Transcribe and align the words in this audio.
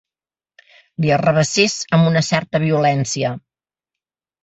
Li 1.03 1.13
arrabassés 1.19 1.77
amb 1.99 2.11
una 2.15 2.25
certa 2.31 2.65
violència. 2.67 3.39